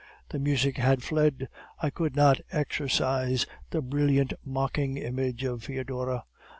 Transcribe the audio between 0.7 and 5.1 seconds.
had fled. I could not exorcise the brilliant mocking